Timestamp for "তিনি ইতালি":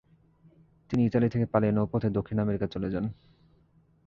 0.89-1.27